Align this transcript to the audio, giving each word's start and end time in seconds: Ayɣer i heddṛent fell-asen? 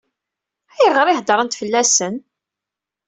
Ayɣer 0.77 1.07
i 1.07 1.13
heddṛent 1.19 1.57
fell-asen? 1.59 2.15